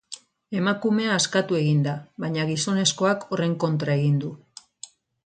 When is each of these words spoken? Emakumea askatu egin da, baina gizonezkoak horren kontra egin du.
Emakumea 0.59 1.11
askatu 1.17 1.59
egin 1.59 1.83
da, 1.87 1.93
baina 2.23 2.45
gizonezkoak 2.53 3.29
horren 3.37 3.55
kontra 3.65 3.99
egin 4.01 4.17
du. 4.25 4.33